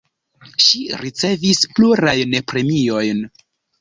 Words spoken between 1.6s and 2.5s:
plurajn